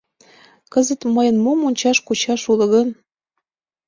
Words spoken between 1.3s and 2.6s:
мом ончаш-кучаш